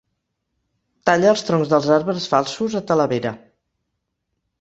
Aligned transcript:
Talla 1.09 1.29
els 1.31 1.43
troncs 1.49 1.69
dels 1.73 1.89
arbres 1.97 2.25
falsos 2.31 2.79
a 2.79 2.81
Talavera. 2.93 3.35